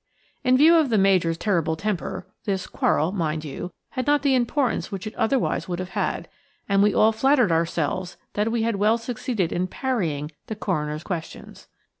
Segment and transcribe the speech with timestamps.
[0.43, 4.91] In view of the Major's terrible temper, this quarrel, mind you, had not the importance
[4.91, 6.27] which it otherwise would have had;
[6.67, 11.67] and we all flattered ourselves that we had well succeeded in parrying the coroner's questions.